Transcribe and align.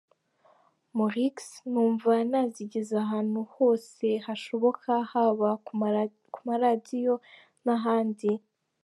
Maurix: 0.97 1.35
Numva 1.71 2.13
nazigeza 2.31 2.95
ahantu 3.05 3.39
hose 3.55 4.07
hashoboka 4.25 4.91
haba 5.11 5.49
ku 6.33 6.39
maradiyo 6.49 7.15
n’ahandi. 7.65 8.31